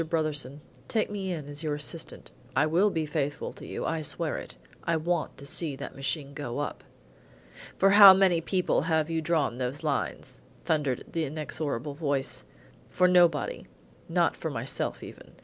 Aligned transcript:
Brotherson, 0.09 0.61
take 0.87 1.11
me 1.11 1.31
in 1.31 1.47
as 1.47 1.61
your 1.61 1.75
assistant. 1.75 2.31
I 2.55 2.65
will 2.65 2.89
be 2.89 3.05
faithful 3.05 3.53
to 3.53 3.67
you, 3.67 3.85
I 3.85 4.01
swear 4.01 4.39
it. 4.39 4.55
I 4.83 4.97
want 4.97 5.37
to 5.37 5.45
see 5.45 5.75
that 5.75 5.95
machine 5.95 6.33
go 6.33 6.57
up." 6.57 6.83
"For 7.77 7.91
how 7.91 8.11
many 8.15 8.41
people 8.41 8.81
have 8.89 9.11
you 9.11 9.21
drawn 9.21 9.59
those 9.59 9.83
lines?" 9.83 10.41
thundered 10.65 11.03
the 11.11 11.25
inexorable 11.25 11.93
voice. 11.93 12.45
"For 12.89 13.07
nobody; 13.07 13.67
not 14.09 14.35
for 14.35 14.49
myself 14.49 15.03
even. 15.03 15.33